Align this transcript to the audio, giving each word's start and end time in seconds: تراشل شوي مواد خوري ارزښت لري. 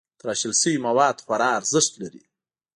تراشل 0.19 0.53
شوي 0.61 0.77
مواد 0.87 1.17
خوري 1.25 1.47
ارزښت 1.57 1.91
لري. 2.01 2.23